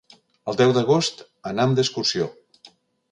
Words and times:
El 0.53 0.55
deu 0.61 0.71
d'agost 0.77 1.21
anam 1.51 1.75
d'excursió. 1.81 2.31